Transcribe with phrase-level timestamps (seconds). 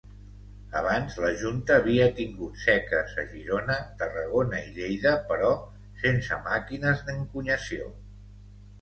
[0.77, 5.55] Abans la Junta havia tingut seques a Girona, Tarragona i Lleida, però
[6.03, 7.97] sense màquines d'encunyació.